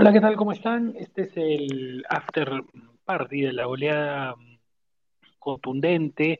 [0.00, 0.36] Hola, ¿qué tal?
[0.36, 0.94] ¿Cómo están?
[0.96, 2.62] Este es el after
[3.04, 4.36] party de la goleada
[5.40, 6.38] contundente,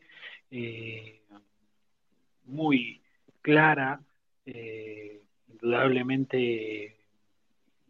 [0.48, 1.22] eh,
[2.44, 3.02] muy
[3.42, 4.00] clara,
[4.46, 6.98] eh, indudablemente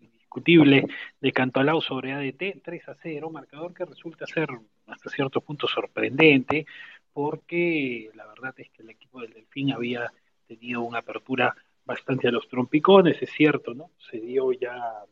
[0.01, 0.87] indiscutible
[1.21, 4.49] de Cantolao sobre ADT, 3 a 0, marcador que resulta ser
[4.87, 6.65] hasta cierto punto sorprendente,
[7.13, 10.11] porque la verdad es que el equipo del Delfín había
[10.47, 11.55] tenido una apertura
[11.85, 13.91] bastante a los trompicones, es cierto, ¿no?
[13.99, 15.05] Se dio ya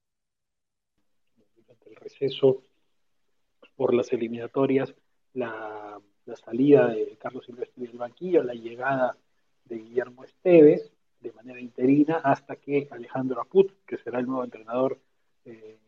[1.87, 2.63] el receso
[3.77, 4.95] por las eliminatorias
[5.35, 6.01] la,
[6.45, 9.17] salida de Carlos Silvestre del banquillo, la llegada
[9.65, 14.99] de Guillermo Esteves de manera interina hasta que Alejandro Aput, que será el nuevo entrenador
[15.45, 15.79] eh,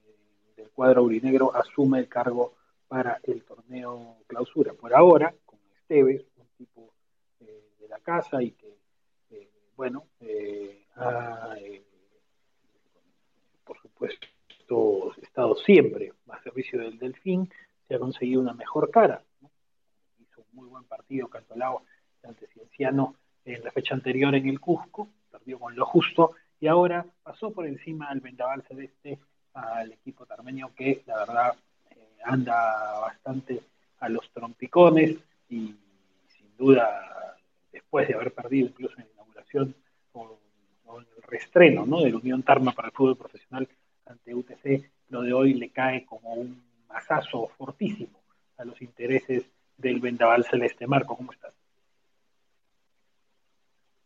[0.56, 2.54] del cuadro aurinegro, asume el cargo
[2.88, 4.72] para el torneo clausura.
[4.72, 6.92] Por ahora, con Esteves, un tipo
[7.40, 8.78] eh, de la casa y que,
[9.30, 11.56] eh, bueno, eh, ha,
[13.64, 14.26] por supuesto,
[15.22, 17.50] estado siempre a servicio del Delfín,
[17.86, 19.22] se ha conseguido una mejor cara.
[19.40, 19.50] ¿no?
[20.18, 21.82] Hizo un muy buen partido Cantolao
[22.22, 27.06] ante Cienciano en la fecha anterior en el Cusco, perdió con lo justo y ahora
[27.22, 29.18] pasó por encima al Vendaval Celeste
[29.54, 31.56] al equipo tarmeño que la verdad
[31.90, 33.62] eh, anda bastante
[34.00, 35.16] a los trompicones
[35.48, 35.74] y
[36.28, 37.36] sin duda
[37.72, 39.74] después de haber perdido incluso en la inauguración
[40.12, 40.38] o,
[40.84, 42.02] o en el restreno ¿no?
[42.02, 43.68] de la Unión Tarma para el fútbol profesional
[44.08, 48.20] ante UTC, lo de hoy le cae como un masazo fortísimo
[48.56, 49.44] a los intereses
[49.76, 50.86] del Vendaval Celeste.
[50.86, 51.52] Marco, ¿cómo estás?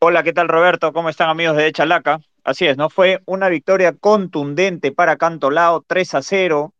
[0.00, 0.92] Hola, ¿qué tal Roberto?
[0.92, 2.20] ¿Cómo están amigos de Chalaca?
[2.45, 2.91] Así es, ¿no?
[2.91, 6.75] Fue una victoria contundente para Cantolao, 3 a 0.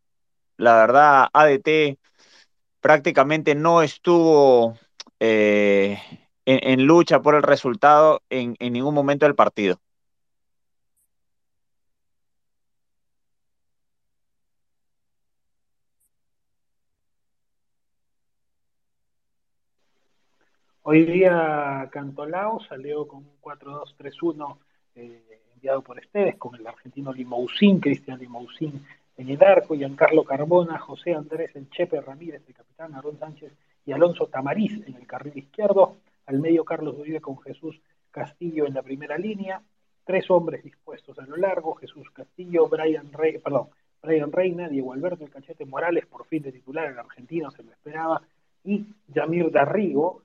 [0.57, 1.97] La verdad, ADT
[2.81, 4.77] prácticamente no estuvo
[5.21, 5.97] eh,
[6.45, 9.79] en, lucha por el resultado en ningún momento del partido.
[20.85, 24.57] Hoy día Cantolao salió con un 4-2-3-1
[24.95, 28.85] eh, enviado por Esteves, con el argentino Limousin, Cristian Limousin
[29.15, 33.53] en el arco, Giancarlo Carbona, José Andrés El Chepe Ramírez, el capitán Aarón Sánchez
[33.85, 35.95] y Alonso Tamariz en el carril izquierdo,
[36.25, 37.79] al medio Carlos Uribe con Jesús
[38.11, 39.61] Castillo en la primera línea,
[40.03, 43.69] tres hombres dispuestos a lo largo, Jesús Castillo, Brian Rey, perdón,
[44.01, 47.71] Brian Reina, Diego Alberto El Cachete Morales, por fin de titular, el argentino se lo
[47.71, 48.21] esperaba,
[48.65, 50.22] y Yamir Darrigo,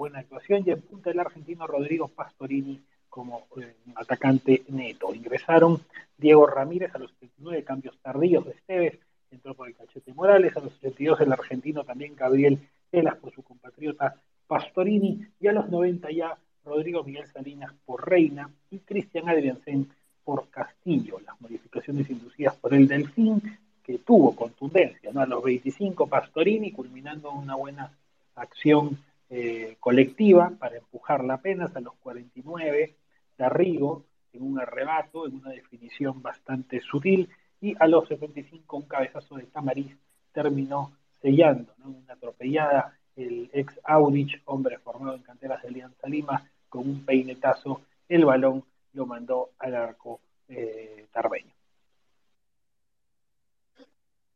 [0.00, 2.80] buena actuación, y en punta el argentino Rodrigo Pastorini
[3.10, 5.14] como eh, atacante neto.
[5.14, 5.82] Ingresaron
[6.16, 8.98] Diego Ramírez a los 39 cambios tardíos de Esteves,
[9.30, 12.58] entró por el Cachete Morales, a los 82 el argentino también Gabriel
[12.90, 14.14] Telas por su compatriota
[14.46, 19.86] Pastorini, y a los 90 ya Rodrigo Miguel Salinas por Reina y Cristian Adriansen
[20.24, 21.20] por Castillo.
[21.26, 23.42] Las modificaciones inducidas por el Delfín,
[23.84, 25.20] que tuvo contundencia, ¿no?
[25.20, 27.92] A los 25 Pastorini, culminando una buena
[28.34, 28.98] acción
[29.30, 32.96] eh, colectiva para empujarla apenas a los 49,
[33.38, 37.28] Garrigo en un arrebato, en una definición bastante sutil,
[37.60, 39.96] y a los 75 un cabezazo de Tamariz
[40.32, 41.90] terminó sellando, ¿no?
[41.90, 47.82] una atropellada, el ex Audich, hombre formado en canteras de Alianza Lima, con un peinetazo,
[48.08, 51.52] el balón lo mandó al arco eh, tarbeño.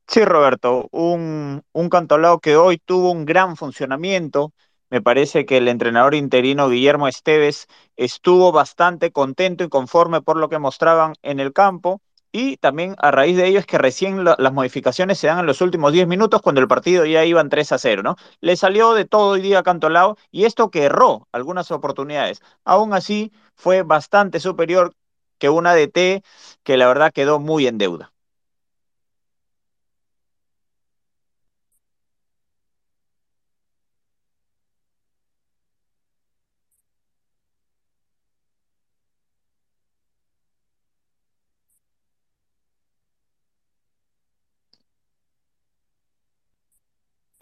[0.07, 4.53] Sí, Roberto, un, un cantolao que hoy tuvo un gran funcionamiento,
[4.95, 7.67] me parece que el entrenador interino Guillermo Esteves
[7.97, 12.01] estuvo bastante contento y conforme por lo que mostraban en el campo.
[12.31, 15.47] Y también a raíz de ello es que recién la, las modificaciones se dan en
[15.47, 18.15] los últimos 10 minutos cuando el partido ya iban 3 a 0, ¿no?
[18.41, 22.41] Le salió de todo hoy día Cantolao y esto que erró algunas oportunidades.
[22.65, 24.95] Aún así fue bastante superior
[25.39, 26.23] que una DT
[26.63, 28.14] que la verdad quedó muy en deuda.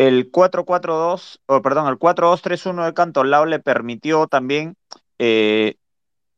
[0.06, 4.76] El 4-4-2, o perdón, el 4-2-3-1 de Cantolao le permitió también
[5.19, 5.76] eh,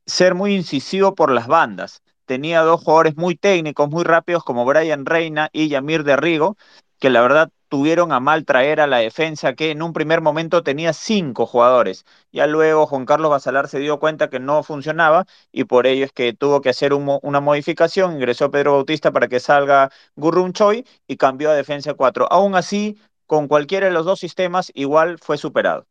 [0.06, 2.02] ser muy incisivo por las bandas.
[2.26, 6.56] Tenía dos jugadores muy técnicos, muy rápidos, como Brian Reina y Yamir de Rigo,
[6.98, 10.62] que la verdad tuvieron a mal traer a la defensa, que en un primer momento
[10.62, 12.04] tenía cinco jugadores.
[12.32, 16.12] Ya luego Juan Carlos Basalar se dio cuenta que no funcionaba y por ello es
[16.12, 18.14] que tuvo que hacer un, una modificación.
[18.14, 22.30] Ingresó Pedro Bautista para que salga Gurrun Choi y cambió a defensa 4.
[22.30, 22.96] Aún así,
[23.34, 25.86] con cualquiera de los dos sistemas igual fue superado.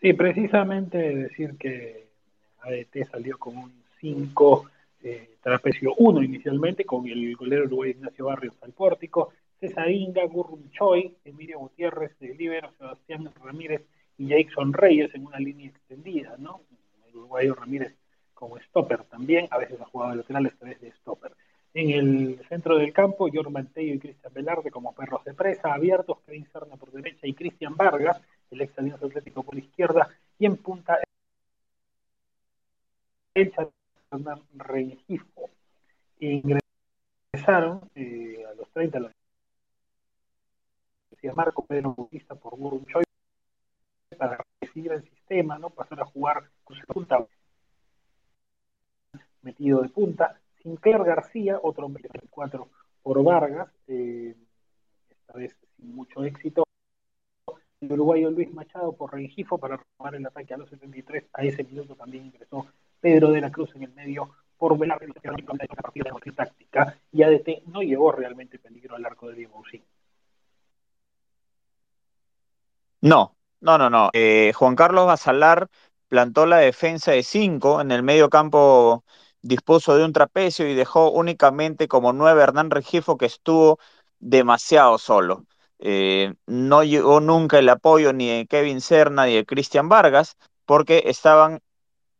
[0.00, 2.06] Sí, precisamente decir que
[2.62, 4.70] ADT salió con un 5
[5.02, 10.70] eh, trapecio 1 inicialmente, con el golero uruguayo Ignacio Barrios al pórtico, César Inga, Gurrum
[10.70, 13.82] Choi, Emilio Gutiérrez de Libero, Sebastián Ramírez
[14.16, 16.62] y Jackson Reyes en una línea extendida, ¿no?
[17.10, 17.94] El uruguayo Ramírez
[18.32, 21.32] como stopper también, a veces ha jugado de lateral, esta vez de stopper.
[21.74, 26.20] En el centro del campo, Jorman Tello y Cristian Velarde como perros de presa, abiertos,
[26.24, 28.20] Kevin Serna por derecha y Cristian Vargas,
[28.52, 31.00] el ex Alianza Atlético por izquierda, y en punta
[33.34, 33.52] el
[34.12, 35.50] Hernán Rengifo.
[36.20, 39.12] Ingresaron eh, a los 30 los
[41.10, 43.04] decía Marco Pedro Bautista por Burun Choi
[44.16, 45.70] para recibir el sistema, ¿no?
[45.70, 47.26] pasar a jugar con punta
[49.42, 50.40] metido de punta.
[50.64, 52.68] Sinclair García, otro 24
[53.02, 54.34] por Vargas, eh,
[55.10, 56.64] esta vez sin mucho éxito.
[57.82, 61.24] El uruguayo Luis Machado por Rengifo para tomar el ataque a los 73.
[61.34, 62.66] A ese minuto también ingresó
[62.98, 67.66] Pedro de la Cruz en el medio por Velarde, la partida de táctica y ADT
[67.66, 69.62] no llevó realmente peligro al arco de Diego
[73.02, 74.08] No, no, no, no.
[74.14, 75.68] Eh, Juan Carlos Basalar
[76.08, 79.04] plantó la defensa de 5 en el medio campo
[79.44, 83.78] dispuso de un trapecio y dejó únicamente como nueve Hernán Regifo que estuvo
[84.18, 85.44] demasiado solo.
[85.78, 91.02] Eh, no llegó nunca el apoyo ni de Kevin Serna ni de Cristian Vargas porque
[91.06, 91.60] estaban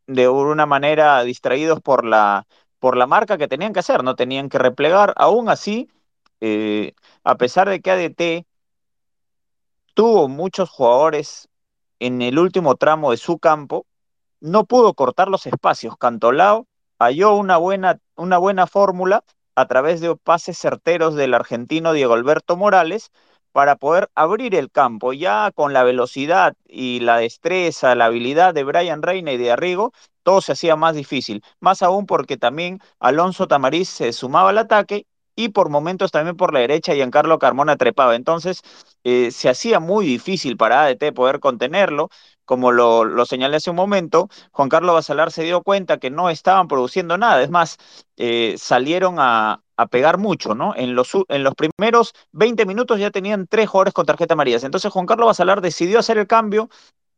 [0.06, 2.47] de una manera distraídos por la,
[2.79, 5.15] por la marca que tenían que hacer, no tenían que replegar.
[5.17, 5.88] Aún así,
[6.41, 6.93] eh,
[7.25, 8.47] a pesar de que ADT
[9.94, 11.49] tuvo muchos jugadores
[12.00, 13.87] en el último tramo de su campo,
[14.41, 15.97] no pudo cortar los espacios.
[15.97, 16.67] Cantolao
[17.05, 19.25] halló una buena, una buena fórmula
[19.56, 23.11] a través de pases certeros del argentino Diego Alberto Morales
[23.53, 25.12] para poder abrir el campo.
[25.12, 29.93] Ya con la velocidad y la destreza, la habilidad de Brian Reina y de Arrigo,
[30.25, 31.43] todo se hacía más difícil.
[31.61, 35.06] Más aún porque también Alonso Tamariz se sumaba al ataque
[35.37, 38.17] y por momentos también por la derecha Giancarlo Carmona trepaba.
[38.17, 38.62] Entonces
[39.05, 42.09] eh, se hacía muy difícil para ADT poder contenerlo
[42.44, 46.69] como lo, señalé hace un momento, Juan Carlos Basalar se dio cuenta que no estaban
[46.69, 47.43] produciendo nada.
[47.43, 47.79] Es más,
[48.17, 49.61] eh, salieron a,
[49.91, 50.73] pegar mucho, ¿no?
[50.76, 51.11] En los,
[51.56, 54.58] primeros 20 minutos ya tenían tres jugadores con tarjeta amarilla.
[54.62, 56.69] Entonces Juan Carlos Basalar decidió hacer el cambio.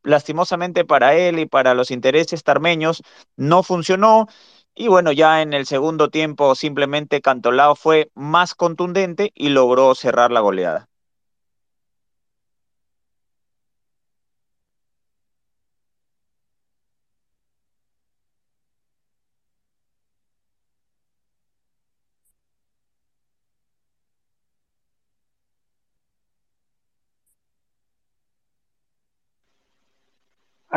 [0.03, 3.03] Lastimosamente para él y para los intereses tarmeños
[3.35, 4.27] no funcionó.
[4.73, 10.31] Y bueno, ya en el segundo tiempo simplemente Cantolao fue más contundente y logró cerrar
[10.31, 10.87] la goleada.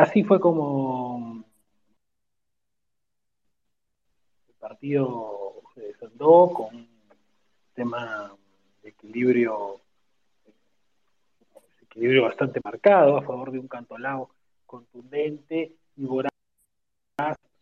[0.01, 1.45] Así fue como
[4.47, 6.89] el partido se desandó con un
[7.75, 8.35] tema
[8.81, 9.79] de equilibrio,
[11.83, 14.31] equilibrio bastante marcado a favor de un cantolao
[14.65, 16.31] contundente y voraz,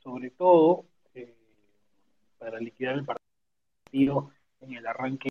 [0.02, 1.36] sobre todo eh,
[2.38, 4.32] para liquidar el partido
[4.62, 5.28] en el arranque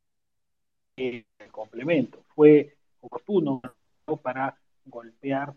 [0.95, 2.23] del complemento.
[2.35, 3.63] Fue oportuno
[4.21, 5.55] para golpear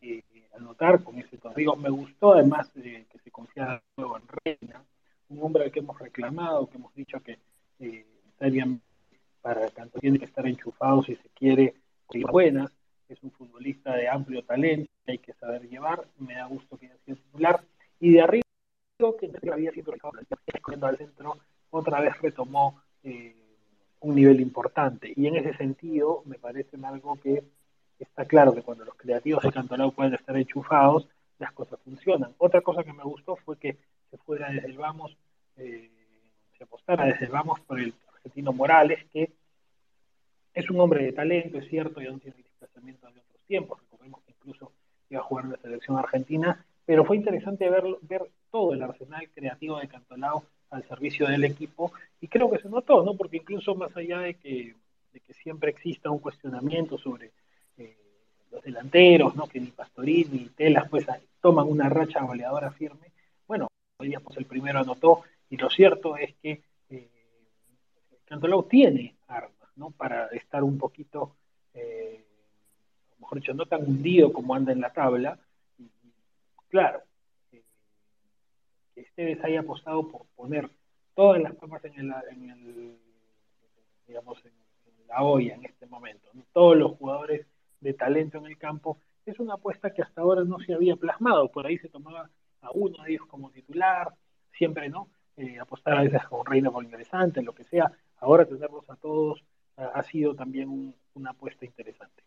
[0.00, 0.22] eh,
[0.56, 1.76] anotar con ese torneo.
[1.76, 4.84] Me gustó además que se confiara luego en Reina,
[5.28, 7.38] un hombre al que hemos reclamado, que hemos dicho que
[7.80, 8.80] eh, estarían
[9.42, 11.74] para tanto tiene que estar enchufado si se quiere
[12.30, 12.70] buenas,
[13.08, 16.96] es un futbolista de amplio talento, hay que saber llevar, me da gusto que haya
[17.04, 17.60] sido titular,
[18.00, 18.44] y de arriba
[19.18, 19.92] que había sido
[20.82, 21.36] al centro,
[21.70, 23.34] otra vez retomó eh,
[24.00, 27.42] un nivel importante, y en ese sentido me parece algo que
[28.04, 31.08] está claro que cuando los creativos de Cantolao pueden estar enchufados,
[31.38, 32.34] las cosas funcionan.
[32.38, 33.76] Otra cosa que me gustó fue que
[34.10, 35.16] se fuera desde el vamos,
[35.56, 35.90] eh,
[36.56, 39.30] se apostara desde el vamos por el argentino Morales, que
[40.54, 44.20] es un hombre de talento, es cierto, y aún tiene desplazamiento de otros tiempos, recordemos
[44.22, 44.72] que incluso
[45.10, 49.28] iba a jugar en la selección argentina, pero fue interesante ver, ver todo el arsenal
[49.34, 53.16] creativo de Cantolao al servicio del equipo, y creo que se notó, ¿no?
[53.16, 54.74] Porque incluso más allá de que,
[55.12, 57.32] de que siempre exista un cuestionamiento sobre
[58.54, 59.46] los delanteros, ¿no?
[59.46, 61.06] que ni Pastorín ni Telas pues
[61.40, 63.12] toman una racha goleadora firme.
[63.46, 63.68] Bueno,
[63.98, 67.10] hoy pues el primero anotó y lo cierto es que eh,
[68.24, 69.90] Cantolao tiene armas ¿no?
[69.90, 71.36] para estar un poquito,
[71.74, 72.24] eh,
[73.18, 75.38] mejor dicho, no tan hundido como anda en la tabla.
[75.78, 75.90] Y,
[76.68, 77.02] claro,
[77.52, 77.62] eh,
[78.94, 80.70] que ustedes haya apostado por poner
[81.14, 82.98] todas las papas en, el, en
[84.06, 84.52] digamos, en,
[85.08, 86.30] la olla en este momento.
[86.52, 87.46] Todos los jugadores
[87.84, 91.50] de talento en el campo, es una apuesta que hasta ahora no se había plasmado.
[91.50, 92.28] Por ahí se tomaba
[92.62, 94.08] a uno de ellos como titular,
[94.52, 97.92] siempre no, eh, apostar a veces con Reina por interesante, lo que sea.
[98.18, 99.44] Ahora tenerlos a todos
[99.76, 102.22] ha sido también una apuesta interesante.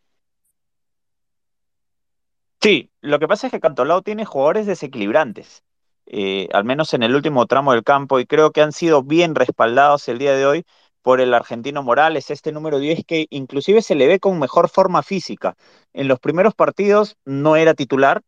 [2.62, 5.64] Sí, lo que pasa es que Cantolao tiene jugadores desequilibrantes,
[6.06, 9.34] eh, al menos en el último tramo del campo, y creo que han sido bien
[9.36, 10.66] respaldados el día de hoy
[11.08, 15.04] por el argentino Morales, este número 10 que inclusive se le ve con mejor forma
[15.04, 15.56] física.
[15.94, 18.24] En los primeros partidos no era titular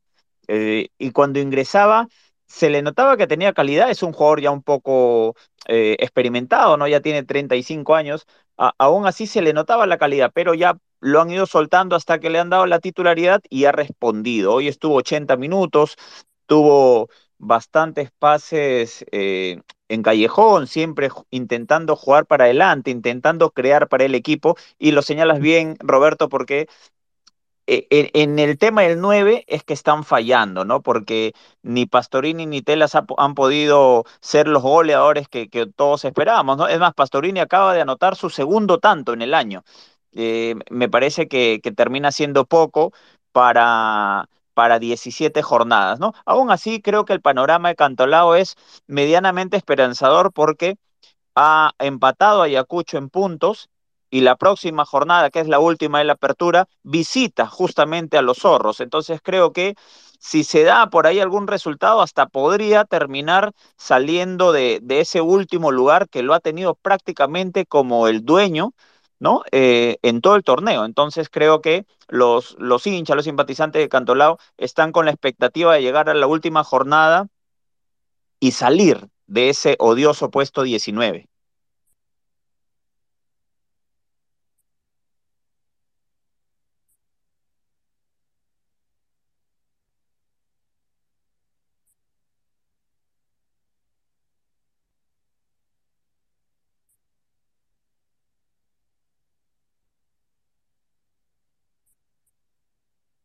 [0.48, 2.08] eh, y cuando ingresaba
[2.48, 5.36] se le notaba que tenía calidad, es un jugador ya un poco
[5.68, 6.88] eh, experimentado, ¿no?
[6.88, 11.32] Ya tiene 35 años, aún así se le notaba la calidad, pero ya lo han
[11.32, 14.54] ido soltando hasta que le han dado la titularidad y ha respondido.
[14.54, 15.98] Hoy estuvo 80 minutos,
[16.46, 17.10] tuvo
[17.40, 19.60] bastantes pases eh,
[19.90, 25.40] en callejón, siempre intentando jugar para adelante, intentando crear para el equipo, y lo señalas
[25.40, 26.68] bien, Roberto, porque
[27.72, 30.82] e, e, en el tema del 9 es que están fallando, ¿no?
[30.82, 36.68] Porque ni Pastorini ni Telas han podido ser los goleadores que, todos esperábamos, ¿no?
[36.68, 39.64] Es más, Pastorini acaba de anotar su segundo tanto en el año.
[40.14, 42.92] Eh, me parece que, termina siendo poco
[43.32, 44.28] para,
[44.60, 46.14] para 17 jornadas, ¿no?
[46.26, 48.56] Aún así, creo que el panorama de Cantolao es
[48.88, 50.76] medianamente esperanzador porque
[51.34, 53.70] ha empatado a Ayacucho en puntos
[54.10, 58.40] y la próxima jornada, que es la última de la apertura, visita justamente a los
[58.40, 58.82] zorros.
[58.82, 59.76] Entonces creo que
[60.20, 66.10] si se da por ahí algún resultado, hasta podría terminar saliendo de, ese último lugar
[66.10, 68.74] que lo ha tenido prácticamente como el dueño,
[69.20, 69.44] ¿no?
[69.52, 70.86] Eh, en todo el torneo.
[70.86, 75.82] Entonces creo que los, los hinchas, los simpatizantes de Cantolao están con la expectativa de
[75.82, 77.28] llegar a la última jornada
[78.40, 81.29] y salir de ese odioso puesto 19.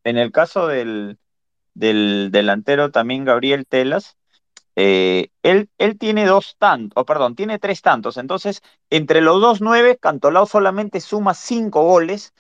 [0.05, 1.19] En el caso del,
[1.75, 4.17] delantero también Gabriel Telas,
[4.77, 8.17] eh, él, él, tiene dos tantos, o perdón, tiene tres tantos.
[8.17, 12.35] Entonces, entre los dos nueve, Cantolao solamente suma cinco goles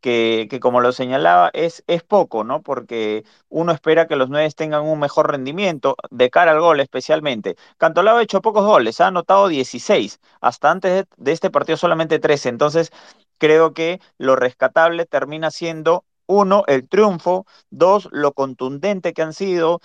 [0.00, 2.62] que, como lo señalaba, es, es poco, ¿no?
[2.62, 7.56] Porque uno espera que los nueve tengan un mejor rendimiento, de cara al gol especialmente.
[7.78, 12.48] Cantolao ha hecho pocos goles, ha anotado 16, hasta antes de, este partido solamente 13,
[12.48, 12.92] entonces
[13.38, 19.80] creo que lo rescatable termina siendo, uno, el triunfo, dos, lo contundente que han sido,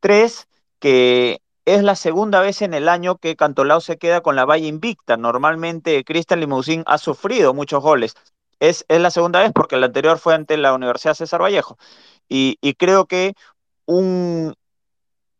[0.00, 0.48] tres,
[0.80, 4.66] que es la segunda vez en el año que Cantolao se queda con la valla
[4.66, 5.16] invicta.
[5.16, 8.14] Normalmente Cristian Limousin ha sufrido muchos goles.
[8.58, 11.78] Es, la segunda vez porque la anterior fue ante la Universidad César Vallejo.
[12.28, 13.34] Y, creo que
[13.86, 14.54] un,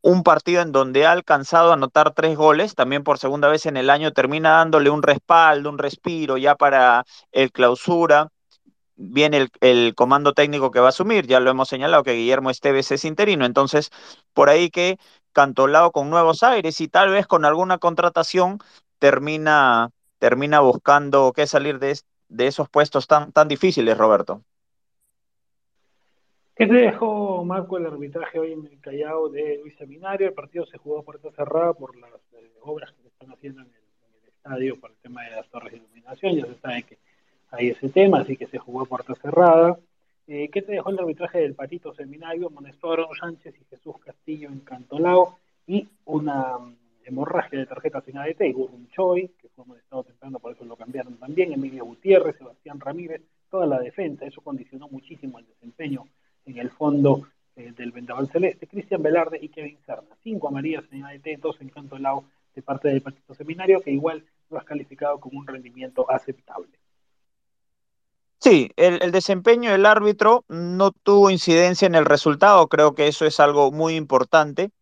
[0.02, 3.76] un partido en donde ha alcanzado a anotar tres goles, también por segunda vez en
[3.76, 8.28] el año, termina dándole un respaldo, un respiro ya para el clausura.
[9.04, 12.50] Viene el, el, comando técnico que va a asumir, ya lo hemos señalado que Guillermo
[12.50, 13.90] Esteves es interino, entonces
[14.32, 14.98] por ahí que
[15.32, 18.58] Cantolao con nuevos aires y tal vez con alguna contratación
[18.98, 24.42] termina, termina buscando qué salir de, de esos puestos tan, tan difíciles, Roberto.
[26.54, 30.28] ¿Qué te dejó, Marco, el arbitraje hoy en el Callao de Luis Seminario?
[30.28, 33.62] El partido se jugó a puerta cerrada por las eh, obras que se están haciendo
[33.62, 36.36] en el, estadio por el tema de las torres de iluminación.
[36.36, 36.98] Ya se sabe que
[37.52, 39.78] hay ese tema, así que se jugó a puerta cerrada.
[40.26, 42.50] Eh, ¿Qué te dejó el arbitraje del Patito Seminario?
[42.50, 46.56] Monestoro Sánchez y Jesús Castillo en Cantolao y una
[47.04, 51.16] hemorragia de tarjetas en ADT, y Choi, que fue estado temprano, por eso lo cambiaron
[51.16, 56.06] también, Emilio Gutiérrez, Sebastián Ramírez, toda la defensa, eso condicionó muchísimo el desempeño
[56.46, 61.04] en el fondo eh, del Vendaval Celeste, Cristian Velarde y Kevin Serna, cinco amarillas en
[61.04, 65.18] ADT, dos en Canto Lao de parte del Partido Seminario, que igual lo has calificado
[65.18, 66.70] como un rendimiento aceptable.
[68.42, 73.38] Sí, el, desempeño del árbitro no tuvo incidencia en el resultado, creo que eso es
[73.38, 74.72] algo muy importante.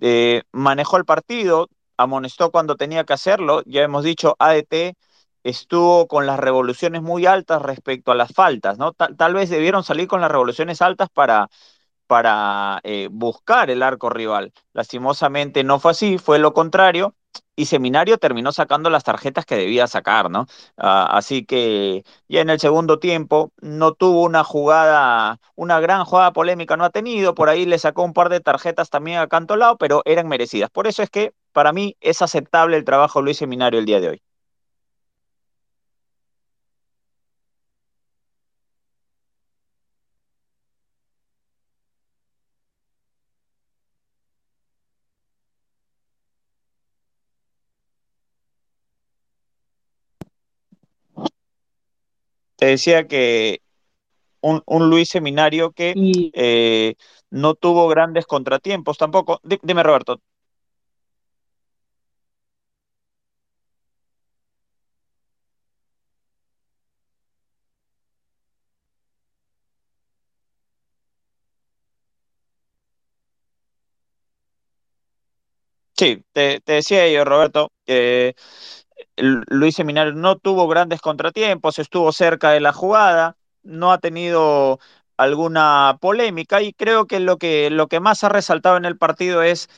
[0.00, 3.62] Eh, manejó el partido, amonestó cuando tenía que hacerlo.
[3.66, 4.96] Ya hemos dicho, ADT
[5.44, 8.92] estuvo con las revoluciones muy altas respecto a las faltas, ¿no?
[8.94, 11.48] Tal, vez debieron salir con las revoluciones altas para,
[12.06, 14.52] para eh, buscar el arco rival.
[14.72, 17.14] Lastimosamente no fue así, fue lo contrario
[17.56, 20.46] y Seminario terminó sacando las tarjetas que debía sacar, ¿no?
[20.76, 26.32] Ah, así que ya en el segundo tiempo no tuvo una jugada, una gran jugada
[26.32, 29.78] polémica, no ha tenido, por ahí le sacó un par de tarjetas también a Cantolao,
[29.78, 30.70] pero eran merecidas.
[30.70, 34.00] Por eso es que para mí es aceptable el trabajo de Luis Seminario el día
[34.00, 34.22] de hoy.
[52.56, 53.60] Te decía que
[54.40, 56.94] un, un Luis Seminario que y eh,
[57.30, 59.40] no tuvo grandes contratiempos tampoco.
[59.62, 60.20] dime, Roberto.
[75.96, 78.34] Sí, te, te decía yo, Roberto, que
[79.16, 84.78] Luis Seminario no tuvo grandes contratiempos, estuvo cerca de la jugada, no ha tenido
[85.16, 89.42] alguna polémica y creo que lo que, lo que más ha resaltado en el partido
[89.42, 89.68] es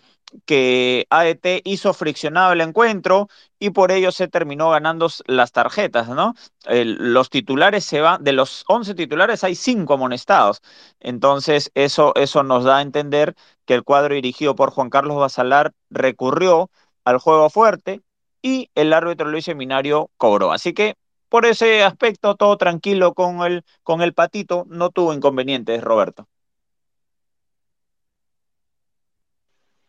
[0.45, 6.35] que ADT hizo friccionado el encuentro y por ello se terminó ganando las tarjetas, ¿no?
[6.67, 10.61] los titulares se van, de los 11 titulares hay 5 amonestados,
[11.01, 13.35] entonces eso, eso nos da a entender
[13.65, 16.71] que el cuadro dirigido por Juan Carlos Basalar recurrió
[17.05, 18.03] al juego fuerte
[18.43, 20.53] y el árbitro Luis Seminario cobró.
[20.53, 20.95] Así que
[21.29, 26.27] por ese aspecto, todo tranquilo con el, con el patito, no tuvo inconvenientes, Roberto.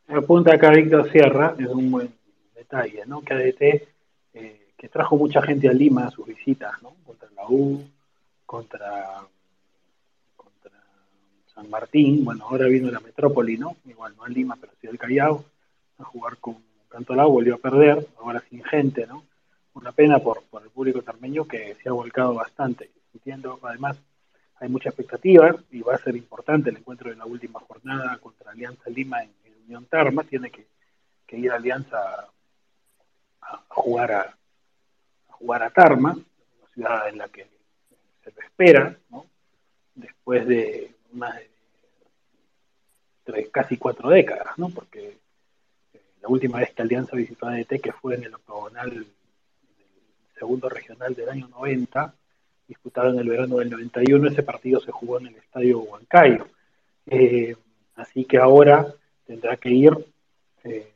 [0.08, 2.14] Apunta acá Víctor Sierra, es un buen
[2.56, 3.22] detalle, ¿no?
[3.22, 3.62] Que ADT,
[4.34, 6.96] eh, que trajo mucha gente a Lima a sus visitas, ¿no?
[7.06, 7.82] Contra la U,
[8.46, 9.22] contra,
[11.54, 13.76] San Martín, bueno, ahora vino la metrópoli, ¿no?
[13.86, 15.46] Igual no a Lima, pero sí al Callao,
[16.00, 16.58] a jugar con
[16.90, 19.24] Cantolao, volvió a perder, ahora sin gente, ¿no?
[19.74, 22.90] Una pena por, por el público tarmeño que se ha volcado bastante.
[23.14, 23.98] Entiendo, además,
[24.60, 28.52] hay mucha expectativa y va a ser importante el encuentro de la última jornada contra
[28.52, 29.32] Alianza Lima en
[29.70, 30.68] Unión Tarma, tiene que,
[31.38, 32.28] ir a Alianza
[33.42, 34.38] a, jugar a,
[35.30, 37.48] jugar a Tarma, una ciudad en la que
[38.24, 38.98] se lo espera,
[39.94, 41.50] después de más de
[43.24, 44.70] tres, casi cuatro décadas, ¿no?
[44.70, 45.20] porque
[46.22, 49.08] la última vez que Alianza visitó a DT, que fue en el octogonal del
[50.38, 52.14] segundo regional del año 90,
[52.68, 56.48] disputado en el verano del 91, ese partido se jugó en el estadio Huancayo.
[57.08, 57.56] Eh,
[57.96, 58.86] así que ahora
[59.26, 59.94] tendrá que ir
[60.64, 60.92] eh,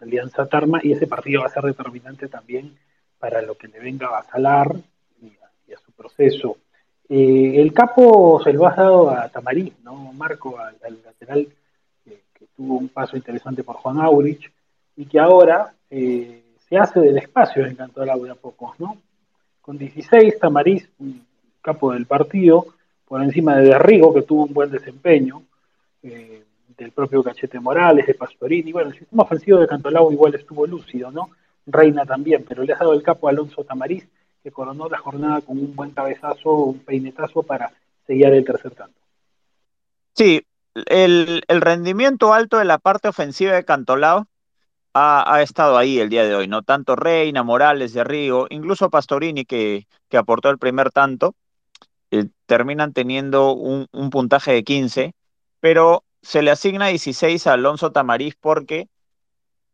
[0.00, 2.76] Alianza Tarma y ese partido va a ser determinante también
[3.18, 4.74] para lo que le venga a Basalar
[5.22, 6.56] y a, su proceso.
[7.08, 10.12] Eh, el capo se lo ha dado a Tamariz, ¿no?
[10.12, 11.46] Marco, al, lateral
[12.40, 14.50] que tuvo un paso interesante por Juan Aurich
[14.96, 18.96] y que ahora eh, se hace del espacio en Canto de a pocos, ¿no?
[19.60, 21.24] Con 16, Tamariz, un
[21.62, 22.66] capo del partido,
[23.06, 25.42] por encima de Derrigo, que tuvo un buen desempeño.
[26.02, 26.42] Eh,
[26.80, 28.72] del propio Cachete Morales, de Pastorini.
[28.72, 31.30] Bueno, el sistema ofensivo de Cantolao igual estuvo lúcido, ¿no?
[31.66, 34.08] Reina también, pero le ha dado el capo a Alonso Tamariz,
[34.42, 37.70] que coronó la jornada con un buen cabezazo, un peinetazo para
[38.06, 38.98] sellar el tercer tanto.
[40.14, 40.42] Sí,
[40.74, 44.26] el, rendimiento alto de la parte ofensiva de Cantolao
[44.94, 46.62] ha, estado ahí el día de hoy, ¿no?
[46.62, 51.34] Tanto Reina, Morales, de Río, incluso Pastorini, que, aportó el primer tanto,
[52.10, 55.14] eh, terminan teniendo un, un puntaje de 15,
[55.60, 58.88] pero se le asigna 16 a Alonso Tamariz porque,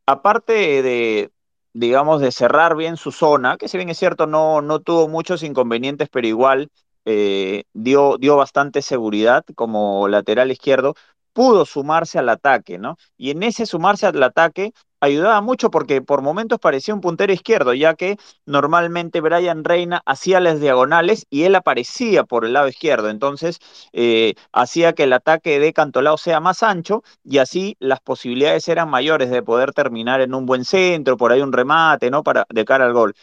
[0.06, 1.30] aparte de,
[1.72, 5.42] digamos, de cerrar bien su zona, que si bien es cierto, no, no tuvo muchos
[5.42, 6.70] inconvenientes, pero igual
[7.06, 10.94] eh, dio, dio bastante seguridad como lateral izquierdo,
[11.32, 12.96] pudo sumarse al ataque, ¿no?
[13.16, 17.74] Y en ese sumarse al ataque ayudaba mucho porque por momentos parecía un puntero izquierdo,
[17.74, 18.16] ya que
[18.46, 23.58] normalmente Brian Reina hacía las diagonales y él aparecía por el lado izquierdo, entonces
[23.92, 28.88] eh, hacía que el ataque de Cantolao sea más ancho y así las posibilidades eran
[28.90, 32.22] mayores de poder terminar en un buen centro, por ahí un remate, ¿no?
[32.22, 33.14] Para, de cara al gol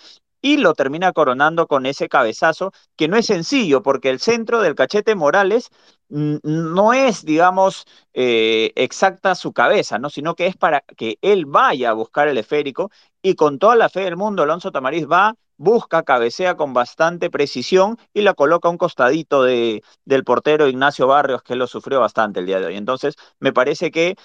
[0.43, 4.75] y lo termina coronando con ese cabezazo que no es sencillo porque el centro del
[4.75, 5.69] cachete Morales
[6.09, 10.09] no es, digamos, eh, exacta su cabeza, ¿no?
[10.09, 13.89] sino que es para que él vaya a buscar el esférico y con toda la
[13.89, 18.71] fe del mundo Alonso Tamariz va, busca, cabecea con bastante precisión y la coloca a
[18.71, 22.75] un costadito de, del portero Ignacio Barrios que lo sufrió bastante el día de hoy.
[22.75, 24.17] Entonces, me parece que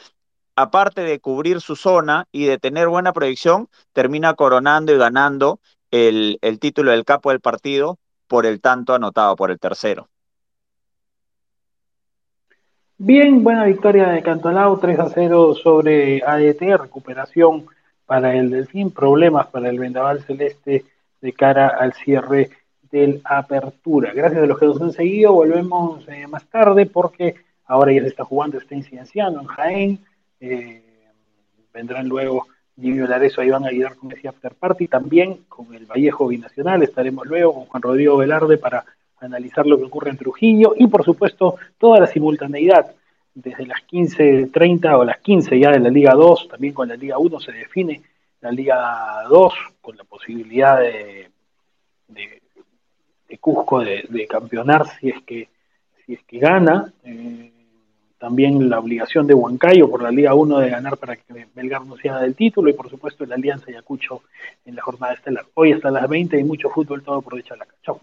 [0.57, 6.38] aparte de cubrir su zona y de tener buena proyección, termina coronando y ganando el,
[6.61, 10.09] título del capo del partido por el tanto anotado por el tercero.
[12.98, 17.66] Bien, buena victoria de Cantolao, 3 a 0 sobre ADT, recuperación
[18.07, 20.85] para el Delfín, problemas para el Vendaval Celeste
[21.20, 22.51] de cara al cierre
[22.90, 24.12] del Apertura.
[24.12, 28.09] Gracias a los que nos han seguido, volvemos eh, más tarde porque ahora ya se
[28.09, 29.98] está jugando, está incidenciando en Jaén,
[30.40, 30.83] eh,
[31.72, 32.46] vendrán luego
[32.81, 36.83] Jimmy Olareso ahí van a ayudar con ese after party, también con el Vallejo Binacional,
[36.83, 38.85] estaremos luego con Juan Rodrigo Velarde para
[39.21, 40.75] analizar lo que ocurre en Trujillo.
[40.77, 42.95] Y por supuesto toda la simultaneidad
[43.35, 47.19] desde las 15.30 o las 15 ya de la Liga 2, también con la Liga
[47.19, 48.03] 1 se define
[48.41, 51.31] la Liga 2 con la posibilidad de,
[52.09, 52.43] de,
[53.41, 55.49] Cusco de, campeonar si es que,
[56.05, 56.93] si es que gana.
[57.05, 57.53] Eh,
[58.19, 61.97] también la obligación de Huancayo por la Liga 1 de ganar para que Belgar no
[61.97, 64.23] sea del título y por supuesto la Alianza Ayacucho
[64.67, 65.47] en la jornada estelar.
[65.55, 68.01] Hoy hasta las 20 y mucho fútbol, todo por dicha la Chau.